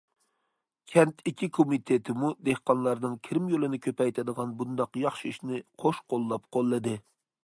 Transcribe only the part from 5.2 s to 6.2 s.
ئىشنى قوش